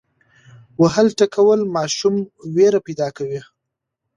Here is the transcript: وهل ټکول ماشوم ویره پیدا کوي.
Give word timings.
وهل 0.81 1.07
ټکول 1.19 1.59
ماشوم 1.75 2.15
ویره 2.55 2.79
پیدا 2.87 3.07
کوي. 3.17 3.41